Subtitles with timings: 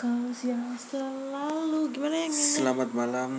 [0.00, 2.40] Kau yang selalu gimana yang ini?
[2.56, 3.32] Selamat malam,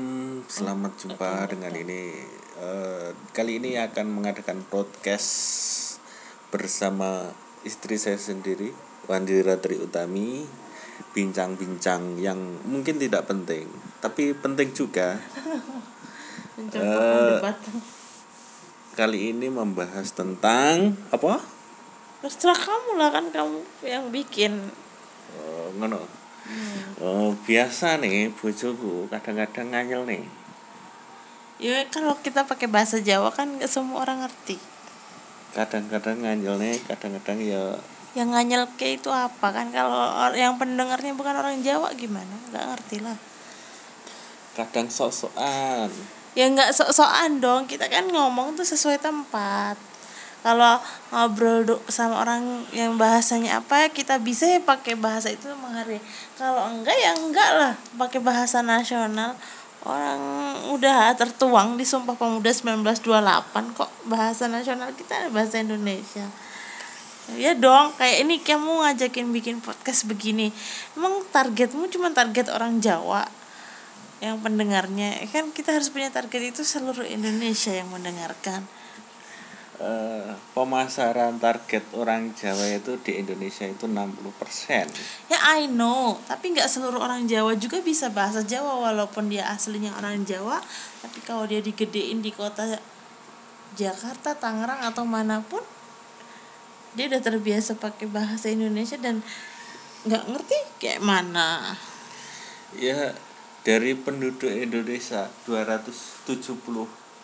[0.46, 2.22] selamat jumpa dengan ini.
[2.54, 5.34] Eh, kali ini akan mengadakan podcast
[6.54, 7.34] bersama
[7.66, 8.70] istri saya sendiri,
[9.10, 10.46] Wandi Ratri Utami.
[11.18, 12.38] Bincang-bincang yang
[12.70, 13.66] mungkin tidak penting,
[13.98, 15.18] tapi penting juga.
[16.62, 17.58] Debat.
[18.94, 21.42] Kali ini membahas tentang apa?
[22.22, 24.62] Terserah kamu lah kan kamu yang bikin.
[25.42, 26.21] Oh, ngono.
[27.02, 30.24] Oh, biasa nih bojoku kadang-kadang nganyel nih.
[31.62, 34.58] Ya kalau kita pakai bahasa Jawa kan nggak semua orang ngerti.
[35.54, 37.78] Kadang-kadang nganyel nih, kadang-kadang ya
[38.12, 42.36] Yang nganyel ke itu apa kan kalau yang pendengarnya bukan orang Jawa gimana?
[42.50, 43.18] Nggak ngerti lah.
[44.52, 45.88] kadang sok-sokan.
[46.36, 47.72] Ya nggak sok-sokan dong.
[47.72, 49.91] Kita kan ngomong tuh sesuai tempat.
[50.42, 50.82] Kalau
[51.14, 56.02] ngobrol do- sama orang yang bahasanya apa ya kita bisa ya pakai bahasa itu menghargai.
[56.34, 59.38] Kalau enggak ya enggak lah pakai bahasa nasional.
[59.82, 60.22] Orang
[60.74, 66.26] udah tertuang di Sumpah Pemuda 1928 kok bahasa nasional kita bahasa Indonesia.
[67.38, 70.54] Ya dong, kayak ini kamu ngajakin bikin podcast begini.
[70.98, 73.26] Emang targetmu cuma target orang Jawa
[74.22, 78.62] yang pendengarnya kan kita harus punya target itu seluruh Indonesia yang mendengarkan
[79.82, 84.86] Eh, pemasaran target orang Jawa itu di Indonesia itu 60%.
[85.26, 86.22] ya I know.
[86.30, 90.62] Tapi nggak seluruh orang Jawa juga bisa bahasa Jawa walaupun dia aslinya orang Jawa
[91.02, 92.78] tapi kalau dia digedein di kota
[93.74, 95.66] Jakarta Tangerang atau mana pun
[96.94, 99.26] dia udah terbiasa pakai bahasa Indonesia dan
[100.06, 101.74] nggak ngerti kayak mana.
[102.78, 103.18] Ya
[103.66, 106.54] dari penduduk Indonesia 270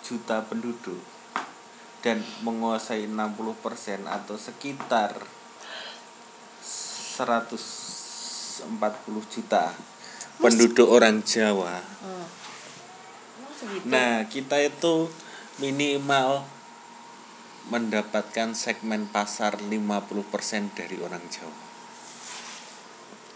[0.01, 1.16] juta penduduk
[2.07, 5.19] dan menguasai 60% atau sekitar
[6.63, 8.63] 140
[9.27, 9.75] juta
[10.39, 11.83] penduduk orang Jawa.
[12.07, 12.27] oh.
[13.57, 13.89] Segitu?
[13.89, 15.09] Nah, kita itu
[15.59, 16.45] minimal
[17.67, 21.67] mendapatkan segmen pasar 50% dari orang Jawa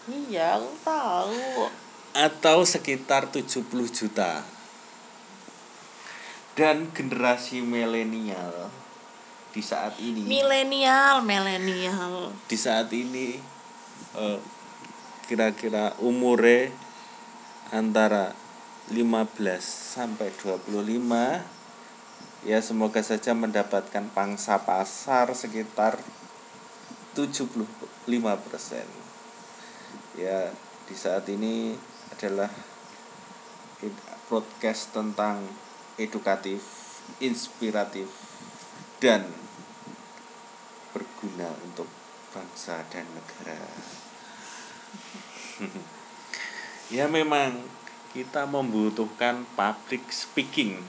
[0.09, 1.69] iya aku tahu
[2.11, 4.43] atau sekitar 70 juta.
[6.53, 8.69] Dan generasi milenial
[9.51, 10.27] di saat ini.
[10.27, 12.31] Milenial milenial.
[12.47, 13.39] Di saat ini
[14.15, 14.39] eh,
[15.31, 16.75] kira-kira umure
[17.71, 18.35] antara
[18.91, 18.99] 15
[19.63, 26.03] sampai 25 ya semoga saja mendapatkan pangsa pasar sekitar
[27.15, 27.63] 75%
[30.19, 30.51] ya
[30.83, 31.79] di saat ini
[32.11, 32.51] adalah
[34.27, 35.47] podcast tentang
[35.99, 36.61] edukatif,
[37.19, 38.07] inspiratif
[39.01, 39.27] dan
[40.91, 41.87] berguna untuk
[42.31, 43.59] bangsa dan negara.
[46.95, 47.59] ya memang
[48.11, 50.83] kita membutuhkan public speaking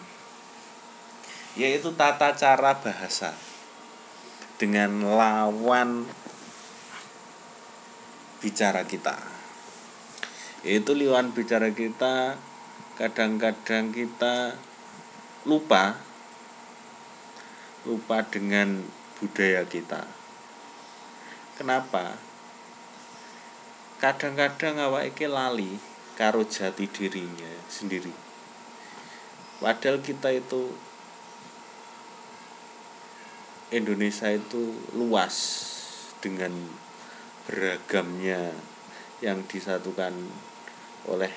[1.55, 3.31] yaitu tata cara bahasa
[4.59, 6.09] dengan lawan
[8.43, 9.15] bicara kita
[10.67, 12.35] yaitu lawan bicara kita
[12.99, 14.59] kadang-kadang kita
[15.43, 15.99] lupa
[17.83, 18.87] lupa dengan
[19.19, 20.07] budaya kita.
[21.59, 22.15] Kenapa?
[23.99, 25.79] Kadang-kadang awak iki lali
[26.15, 28.15] karo jati dirinya sendiri.
[29.59, 30.75] Padahal kita itu
[33.75, 35.35] Indonesia itu luas
[36.23, 36.55] dengan
[37.47, 38.55] beragamnya
[39.23, 40.15] yang disatukan
[41.11, 41.31] oleh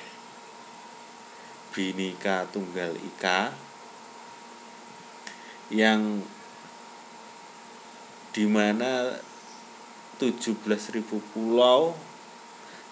[1.74, 3.65] Bhinneka Tunggal Ika
[5.74, 6.22] yang
[8.36, 9.16] di mana
[10.20, 10.68] 17.000
[11.32, 11.96] pulau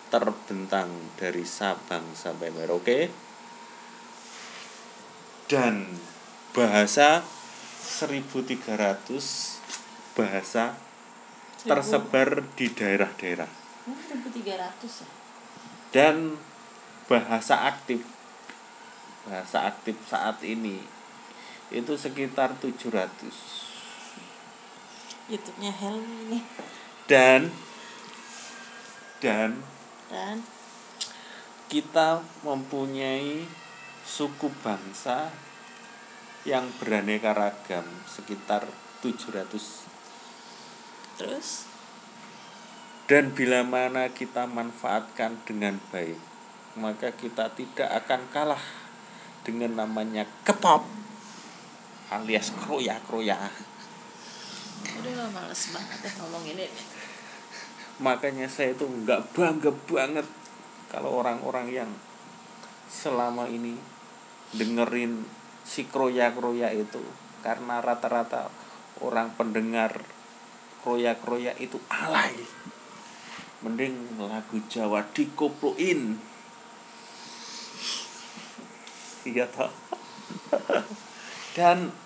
[0.07, 0.87] terbentang
[1.19, 3.09] dari Sabang sampai Merauke.
[5.49, 5.85] Dan
[6.55, 10.77] bahasa 1300 bahasa
[11.65, 13.49] tersebar di daerah-daerah.
[13.83, 15.09] 1300 ya?
[15.93, 16.39] Dan
[17.05, 18.01] bahasa aktif
[19.23, 20.83] bahasa aktif saat ini
[21.73, 23.09] itu sekitar 700
[25.27, 26.43] YouTube-nya Helmi nih.
[27.09, 27.41] Dan
[29.23, 29.55] dan
[30.11, 30.43] dan?
[31.71, 33.47] kita mempunyai
[34.03, 35.31] suku bangsa
[36.43, 38.67] yang beraneka ragam sekitar
[38.99, 39.47] 700
[41.15, 41.65] terus?
[43.07, 46.19] Dan bila mana kita manfaatkan dengan baik
[46.73, 48.63] maka kita tidak akan kalah
[49.45, 51.02] dengan namanya kepop
[52.21, 53.49] alias kroya kroya
[55.03, 56.65] udah lah males banget ya ngomong ini.
[57.99, 60.27] Makanya saya itu nggak bangga banget
[60.87, 61.91] kalau orang-orang yang
[62.87, 63.75] selama ini
[64.53, 65.27] dengerin
[65.67, 67.03] si kroya-kroya itu.
[67.43, 68.47] Karena rata-rata
[69.03, 70.03] orang pendengar
[70.85, 72.39] kroya-kroya itu alay.
[73.63, 76.19] Mending lagu Jawa dikoploin
[79.23, 79.71] iya toh?
[81.55, 82.02] Dan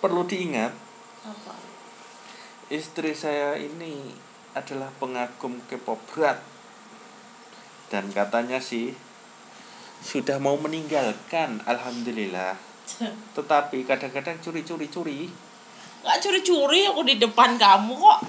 [0.00, 0.72] perlu diingat
[1.26, 1.54] apa?
[2.68, 4.10] istri saya ini
[4.56, 6.40] adalah pengagum K-pop berat.
[7.86, 8.90] Dan katanya sih
[10.02, 12.58] sudah mau meninggalkan alhamdulillah.
[13.36, 15.22] Tetapi kadang-kadang curi-curi curi
[16.06, 18.20] nggak curi-curi aku di depan kamu kok.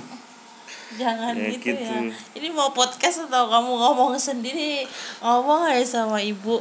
[0.97, 1.77] Jangan Ya, gitu, gitu.
[1.77, 4.89] ya ini mau podcast atau kamu ngomong sendiri?
[5.21, 6.57] Ngomong aja sama ibu.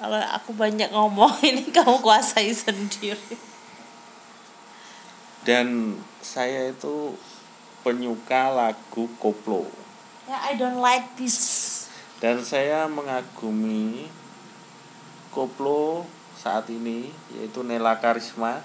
[0.00, 3.36] Kalau aku banyak ngomong ini kamu kuasai sendiri
[5.46, 7.14] dan saya itu
[7.86, 9.70] penyuka lagu koplo.
[10.26, 11.86] Ya I don't like this.
[12.18, 14.10] Dan saya mengagumi
[15.30, 16.02] koplo
[16.34, 18.58] saat ini yaitu Nela Karisma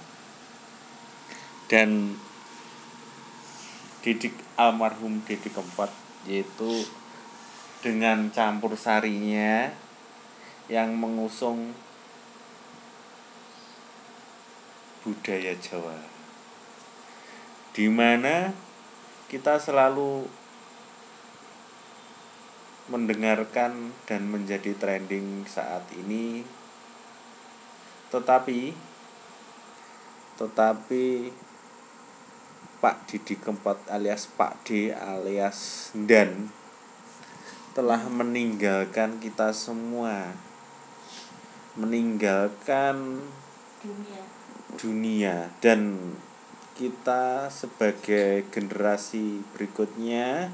[1.69, 2.17] dan
[4.01, 5.93] Didik almarhum Didik Kempot
[6.25, 6.81] yaitu
[7.85, 9.69] dengan campur sarinya
[10.65, 11.77] yang mengusung
[15.05, 16.20] budaya Jawa
[17.71, 18.51] di mana
[19.31, 20.27] kita selalu
[22.91, 26.43] mendengarkan dan menjadi trending saat ini.
[28.11, 28.91] Tetapi
[30.35, 31.31] tetapi
[32.81, 36.49] Pak Didi Kempot alias Pak D alias Dan
[37.71, 40.35] telah meninggalkan kita semua.
[41.79, 43.23] Meninggalkan
[43.79, 44.23] dunia.
[44.75, 45.35] dunia.
[45.63, 46.11] Dan
[46.71, 50.51] kita sebagai generasi berikutnya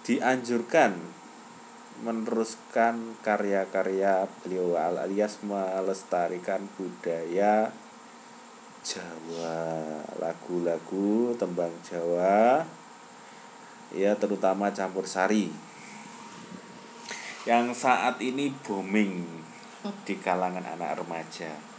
[0.00, 0.96] dianjurkan
[2.00, 7.68] meneruskan karya-karya beliau alias melestarikan budaya
[8.80, 10.00] Jawa.
[10.16, 12.64] Lagu-lagu tembang Jawa
[13.92, 15.52] ya terutama campur sari.
[17.44, 19.24] Yang saat ini booming
[20.04, 21.69] di kalangan anak remaja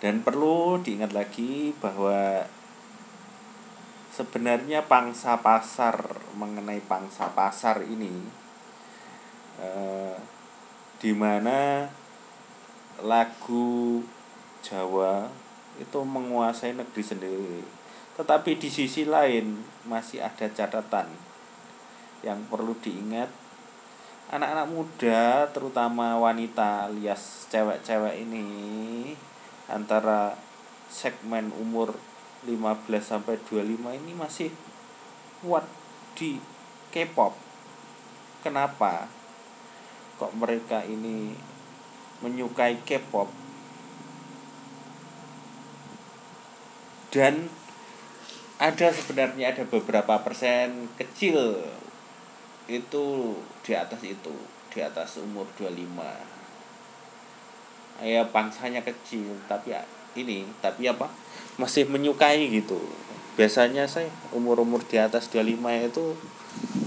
[0.00, 2.48] dan perlu diingat lagi bahwa
[4.10, 5.96] sebenarnya pangsa pasar
[6.34, 8.24] mengenai pangsa pasar ini
[9.60, 10.16] eh,
[11.00, 11.88] di mana
[13.04, 14.00] lagu
[14.60, 15.24] Jawa
[15.80, 17.60] itu menguasai negeri sendiri.
[18.20, 21.08] Tetapi di sisi lain masih ada catatan
[22.20, 23.32] yang perlu diingat
[24.30, 28.46] anak-anak muda terutama wanita alias cewek-cewek ini
[29.70, 30.34] antara
[30.90, 31.94] segmen umur
[32.44, 34.50] 15 sampai 25 ini masih
[35.40, 35.64] kuat
[36.18, 36.42] di
[36.90, 37.36] K-pop.
[38.42, 39.06] Kenapa?
[40.18, 41.32] Kok mereka ini
[42.20, 43.30] menyukai K-pop?
[47.10, 47.50] Dan
[48.60, 51.58] ada sebenarnya ada beberapa persen kecil
[52.70, 53.34] itu
[53.66, 54.36] di atas itu,
[54.70, 56.39] di atas umur 25.
[58.00, 59.84] Ya bangsanya kecil, tapi ya
[60.16, 61.08] ini, tapi apa?
[61.60, 62.80] Masih menyukai gitu.
[63.36, 66.16] Biasanya saya umur-umur di atas 25 itu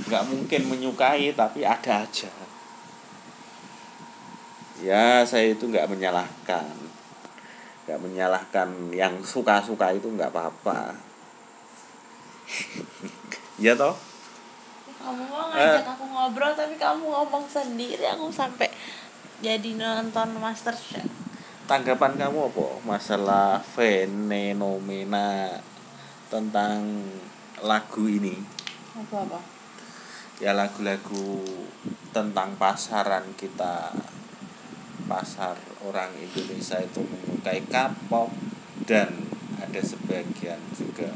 [0.03, 2.27] nggak mungkin menyukai tapi ada aja
[4.83, 6.75] ya saya itu nggak menyalahkan
[7.87, 10.91] nggak menyalahkan yang suka-suka itu nggak apa-apa
[13.63, 13.95] ya toh
[14.99, 18.67] kamu mau ngajak aku ngobrol tapi kamu ngomong sendiri aku sampai
[19.43, 21.03] jadi nonton master chef.
[21.67, 22.67] Tanggapan kamu apa?
[22.87, 25.59] Masalah fenomena
[26.31, 26.79] tentang
[27.59, 28.39] lagu ini.
[28.95, 29.39] Apa apa?
[30.39, 31.43] Ya lagu-lagu
[32.15, 33.91] tentang pasaran kita.
[35.11, 38.31] Pasar orang Indonesia itu menyukai K-pop
[38.87, 39.11] dan
[39.59, 41.11] ada sebagian juga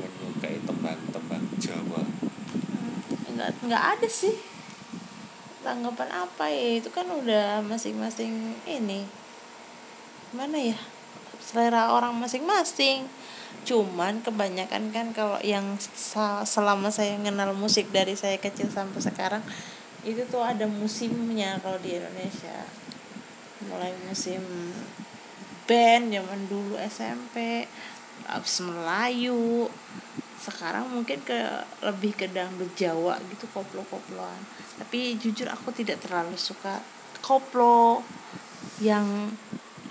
[0.00, 2.00] menyukai tembang-tembang Jawa.
[3.36, 4.55] Nggak nggak ada sih
[5.66, 6.78] tanggapan apa ya?
[6.78, 9.02] Itu kan udah masing-masing ini.
[10.30, 10.78] Mana ya?
[11.42, 13.10] Selera orang masing-masing.
[13.66, 15.74] Cuman kebanyakan kan kalau yang
[16.46, 19.42] selama saya kenal musik dari saya kecil sampai sekarang
[20.06, 22.62] itu tuh ada musimnya kalau di Indonesia.
[23.66, 24.38] Mulai musim
[25.66, 27.66] band zaman dulu SMP
[28.24, 29.68] abis Melayu.
[30.36, 31.38] Sekarang mungkin ke
[31.80, 34.40] lebih ke dangdut Jawa gitu koplo-koploan.
[34.78, 36.80] Tapi jujur aku tidak terlalu suka
[37.24, 38.04] koplo
[38.80, 39.32] yang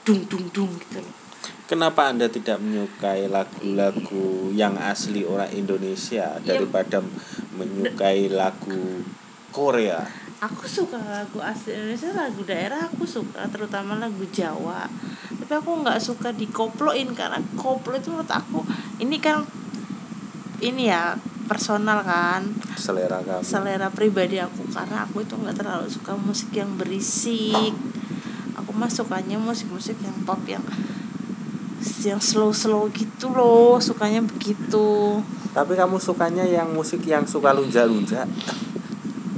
[0.06, 1.16] dung dung dung gitu loh.
[1.66, 6.58] Kenapa Anda tidak menyukai lagu-lagu yang asli orang Indonesia Ya.
[6.58, 7.02] daripada
[7.50, 9.02] menyukai lagu
[9.50, 10.06] Korea?
[10.46, 14.86] Aku suka lagu asli Indonesia lagu daerah aku suka terutama lagu Jawa
[15.46, 18.66] tapi aku nggak suka dikoploin karena koplo itu menurut aku
[18.98, 19.46] ini kan
[20.58, 22.58] ini ya personal kan.
[22.74, 23.46] Selera kamu.
[23.46, 27.78] Selera pribadi aku karena aku itu nggak terlalu suka musik yang berisik.
[28.58, 30.66] Aku mah sukanya musik-musik yang pop yang
[32.02, 35.22] yang slow-slow gitu loh sukanya begitu.
[35.54, 38.26] Tapi kamu sukanya yang musik yang suka lunja-lunja?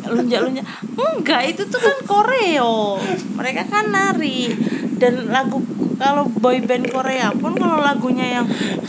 [0.08, 0.64] Lunjak-lunjak
[0.96, 3.02] enggak itu tuh kan koreo.
[3.36, 4.48] Mereka kan nari.
[4.96, 5.60] Dan lagu
[6.00, 8.48] kalau boy band Korea pun kalau lagunya yang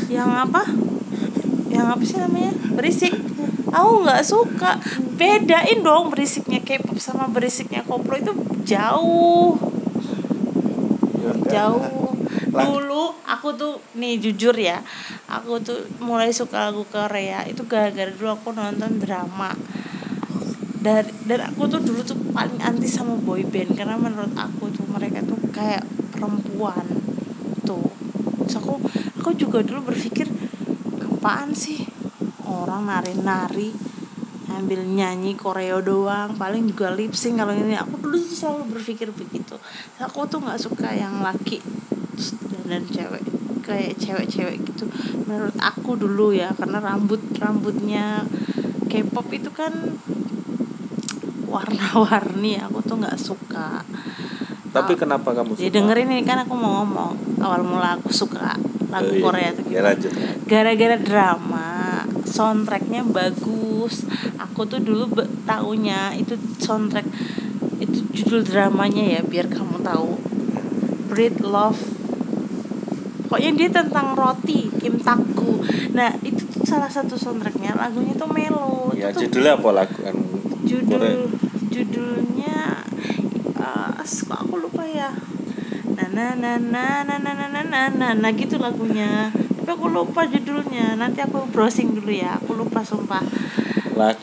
[0.08, 0.62] yang apa?
[1.68, 2.52] Yang apa sih namanya?
[2.72, 3.12] Berisik.
[3.68, 4.80] Aku nggak suka.
[5.18, 8.32] Bedain dong berisiknya K-pop sama berisiknya koplo itu
[8.64, 9.56] jauh.
[11.18, 11.50] Ya enggak.
[11.50, 12.14] jauh.
[12.54, 14.78] Dulu aku tuh nih jujur ya
[15.26, 19.50] aku tuh mulai suka lagu Korea itu gara-gara dulu aku nonton drama.
[20.78, 24.86] Dari dan aku tuh dulu tuh paling anti sama boy band karena menurut aku tuh
[24.86, 25.82] mereka tuh kayak
[26.18, 27.06] perempuan.
[27.68, 27.94] Tuh.
[28.46, 28.74] Terus aku
[29.20, 30.26] aku juga dulu berpikir
[31.02, 31.80] apaan sih?
[32.46, 33.78] Orang nari-nari
[34.48, 37.76] ambil nyanyi koreo doang paling juga lip sync kalau ini.
[37.78, 39.56] Aku dulu tuh selalu berpikir begitu.
[40.00, 41.68] Aku tuh nggak suka yang laki
[42.70, 43.24] dan cewek
[43.66, 44.86] kayak cewek-cewek gitu.
[45.28, 48.30] Menurut aku dulu ya karena rambut rambutnya
[48.90, 49.74] K-pop itu kan
[51.52, 53.86] warna-warni aku tuh nggak suka
[54.68, 55.64] tapi Ah, kenapa kamu suka?
[55.64, 57.12] ya dengerin ini kan aku mau ngomong.
[57.38, 58.58] Awal mula aku suka
[58.88, 60.10] lagu Oh, iya, Korea tuh ya lanjut.
[60.48, 61.68] Gara-gara drama
[62.24, 64.08] soundtracknya bagus.
[64.40, 67.08] Aku tuh dulu be- taunya itu soundtrack
[67.78, 70.18] itu judul dramanya ya biar kamu tahu.
[71.04, 71.78] Breed Love.
[73.28, 75.60] Pokoknya dia tentang roti Kim Taku.
[75.92, 77.76] Nah itu tuh salah satu soundtracknya.
[77.76, 78.96] Lagunya tuh melo.
[78.96, 80.64] Ya itu tuh judulnya apa lagu anu Korea?
[80.64, 81.16] judul
[81.68, 82.56] judulnya
[83.58, 85.04] eh kok aku lupa ya
[85.96, 89.04] na na na na na na na na na na nah gitu lagunya
[89.56, 93.22] tapi aku lupa judulnya nanti aku browsing dulu ya aku lupa sumpah
[93.98, 94.22] lagu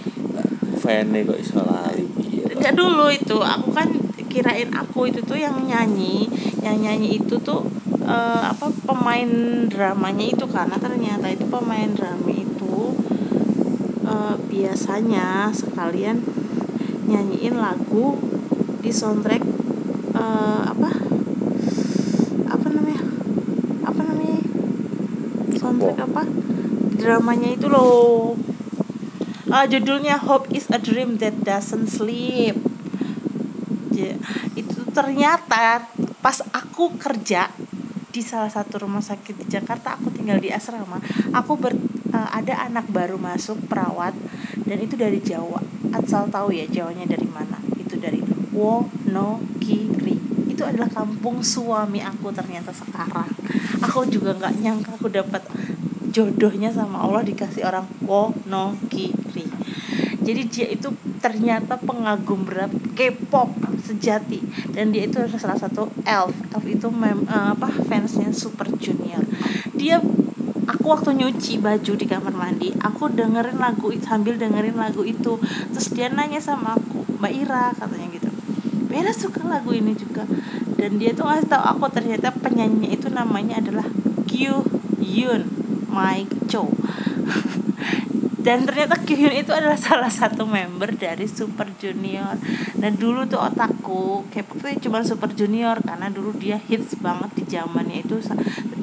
[0.83, 2.01] Vene kok iso lali
[2.53, 3.89] enggak dulu itu aku kan
[4.31, 6.05] kirain aku itu tuh yang nyanyi
[6.63, 7.57] yang nyanyi itu tuh
[8.07, 9.29] eh, apa pemain
[9.71, 12.65] dramanya itu karena ternyata itu pemain drama itu
[14.07, 15.19] eh, biasanya
[15.61, 16.17] sekalian
[17.09, 17.97] nyanyiin lagu
[18.85, 19.43] di soundtrack
[20.21, 20.89] eh, apa?
[22.45, 23.01] Apa namanya?
[23.85, 24.45] Apa namanya?
[25.59, 26.23] Soundtrack apa?
[26.99, 28.37] Dramanya itu loh.
[29.49, 32.57] Ah, judulnya Hope is a Dream That Doesn't Sleep.
[33.95, 34.17] Ja-
[34.57, 37.53] itu ternyata pas aku kerja
[38.15, 40.97] di salah satu rumah sakit di Jakarta aku tinggal di asrama
[41.35, 41.73] aku ber
[42.15, 44.15] eh, ada anak baru masuk perawat
[44.67, 45.61] dan itu dari Jawa.
[45.95, 47.63] Asal tahu ya Jawanya dari mana.
[47.79, 48.19] Itu dari
[48.55, 50.17] Wonogiri
[50.51, 53.33] itu adalah kampung suami aku ternyata sekarang.
[53.85, 55.43] Aku juga nggak nyangka aku dapat
[56.15, 59.47] jodohnya sama Allah dikasih orang Wonogiri
[60.25, 60.89] jadi dia itu
[61.23, 64.47] ternyata pengagum berat K-pop sejati.
[64.71, 66.39] Dan dia itu salah satu elf.
[66.53, 69.25] Elf itu mem, eh, apa fansnya Super Junior.
[69.75, 69.99] Dia
[70.69, 75.41] aku waktu nyuci baju di kamar mandi aku dengerin lagu sambil dengerin lagu itu.
[75.73, 78.24] Terus dia nanya sama aku Mbak Ira katanya gitu
[78.95, 80.21] Mbak Ira suka lagu ini juga.
[80.79, 83.87] Dan dia tuh ngasih tahu aku ternyata penyanyinya itu namanya adalah
[84.27, 84.71] Kyu
[85.15, 85.43] Yoon
[85.95, 86.79] Mike Cho
[88.45, 92.37] dan ternyata Kyuhyun itu adalah salah satu member dari Super Junior.
[92.77, 97.43] Dan dulu tuh otakku K-pop tuh cuma Super Junior karena dulu dia hits banget di
[97.49, 98.21] zamannya itu.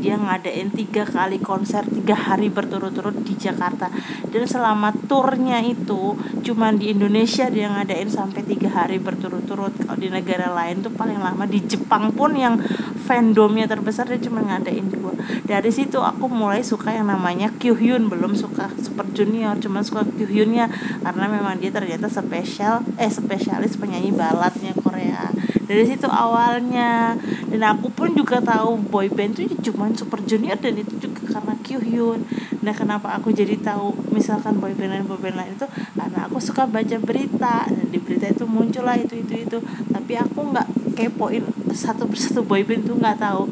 [0.02, 3.87] Dia ngadain tiga kali konser tiga hari berturut-turut di Jakarta.
[4.35, 9.78] Dan selama turnya itu cuma di Indonesia dia ngadain sampai tiga hari berturut-turut.
[9.78, 12.59] Kalau di negara lain tuh paling lama di Jepang pun yang
[13.07, 15.14] fandomnya terbesar dia cuma ngadain dua.
[15.47, 20.71] Dari situ aku mulai suka yang namanya Kyuhyun belum suka Super Junior cuma suka Kyuhyunnya
[21.04, 25.35] karena memang dia ternyata spesial eh spesialis penyanyi baladnya Korea.
[25.68, 27.16] Dari situ awalnya.
[27.50, 31.54] Dan aku pun juga tahu boy band itu cuma Super Junior dan itu juga karena
[31.64, 32.21] Kyuhyun
[32.64, 35.66] nah kenapa aku jadi tahu misalkan boy band lain boy band lain itu?
[35.99, 37.66] Karena aku suka baca berita.
[37.75, 39.56] Dan di berita itu muncul lah itu itu itu.
[39.92, 43.42] Tapi aku nggak kepoin satu persatu boy band itu nggak tahu.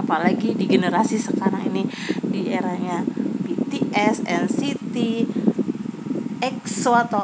[0.00, 1.82] Apalagi di generasi sekarang ini
[2.26, 3.06] di eranya
[3.70, 4.94] BTS, NCT,
[6.42, 7.22] EXO atau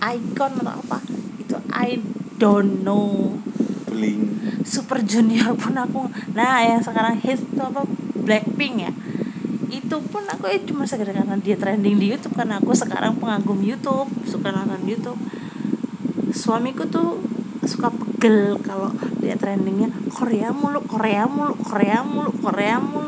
[0.00, 0.98] Icon atau apa
[1.36, 2.00] itu I
[2.40, 3.36] don't know.
[3.84, 7.84] Bling Super Junior pun aku nah yang sekarang hits itu apa
[8.16, 8.92] Blackpink ya.
[9.68, 13.60] Itu pun aku ya cuma sekedar karena dia trending di YouTube karena aku sekarang pengagum
[13.60, 15.20] YouTube suka nonton YouTube.
[16.32, 17.20] Suamiku tuh
[17.68, 23.03] suka pegel kalau dia trendingnya Korea mulu Korea mulu Korea mulu Korea mulu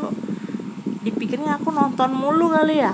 [1.07, 2.91] dipikirnya aku nonton mulu kali ya.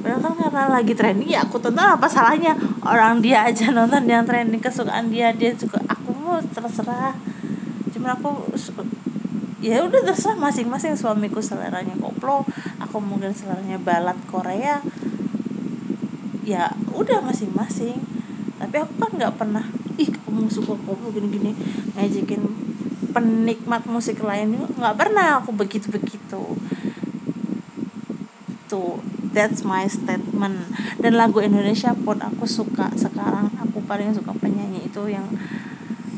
[0.00, 2.56] Padahal kan karena lagi trending ya aku tonton apa salahnya?
[2.86, 7.12] Orang dia aja nonton yang trending kesukaan dia dia juga aku mau terserah.
[7.92, 8.28] Cuma aku
[9.60, 12.48] ya udah terserah masing-masing suamiku seleranya koplo
[12.80, 14.80] aku mungkin seleranya balat Korea.
[16.48, 18.00] Ya udah masing-masing.
[18.56, 19.64] Tapi aku kan nggak pernah
[20.00, 21.52] ih kamu suka koplo gini-gini.
[21.92, 22.40] Ngajakin
[23.12, 26.40] penikmat musik lainnya nggak pernah aku begitu-begitu
[28.70, 29.02] tuh
[29.34, 30.70] that's my statement.
[31.02, 32.90] Dan lagu Indonesia pun aku suka.
[32.94, 35.34] Sekarang aku paling suka penyanyi itu yang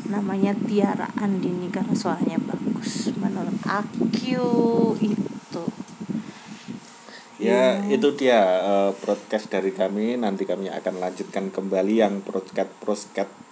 [0.07, 5.65] namanya Tiara Andini karena suaranya bagus menurut aku itu.
[7.41, 10.15] Ya itu dia uh, broadcast dari kami.
[10.15, 13.42] Nanti kami akan lanjutkan kembali yang broadcast broadcast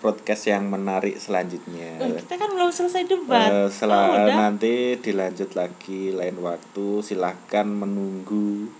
[0.00, 1.98] broadcast yang menarik selanjutnya.
[2.02, 3.50] Oh, kita kan belum selesai debat.
[3.50, 4.36] Uh, sel oh, udah?
[4.36, 7.02] nanti dilanjut lagi lain waktu.
[7.02, 8.70] Silahkan menunggu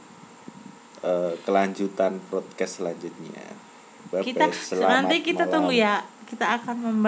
[1.03, 3.47] uh, kelanjutan broadcast selanjutnya.
[4.11, 4.51] Bye kita
[4.83, 5.55] nanti kita malam.
[5.55, 6.03] tunggu ya.
[6.27, 6.99] Kita akan membahas